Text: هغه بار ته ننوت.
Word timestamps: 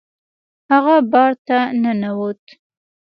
هغه 0.71 0.95
بار 1.11 1.31
ته 1.47 1.57
ننوت. 1.81 2.43